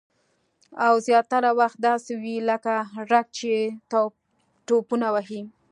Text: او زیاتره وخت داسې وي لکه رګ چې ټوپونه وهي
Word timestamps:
او 0.85 0.93
زیاتره 1.07 1.49
وخت 1.59 1.77
داسې 1.87 2.11
وي 2.21 2.35
لکه 2.49 2.73
رګ 3.11 3.25
چې 3.37 3.51
ټوپونه 4.67 5.07
وهي 5.15 5.41